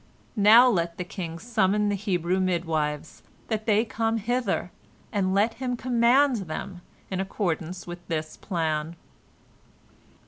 Now 0.35 0.67
let 0.67 0.97
the 0.97 1.03
king 1.03 1.37
summon 1.37 1.89
the 1.89 1.93
Hebrew 1.95 2.39
midwives, 2.39 3.21
that 3.49 3.67
they 3.67 3.85
come 3.85 4.17
hither, 4.17 4.71
and 5.11 5.31
let 5.35 5.53
him 5.61 5.77
command 5.77 6.37
them 6.37 6.81
in 7.11 7.19
accordance 7.19 7.85
with 7.85 8.07
this 8.07 8.35
plan." 8.35 8.95